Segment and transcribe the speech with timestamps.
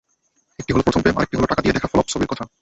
[0.59, 2.43] একটি হলো প্রথম প্রেম, আরেকটি হলো টাকা দিয়ে দেখা ফ্লপ ছবির কথা।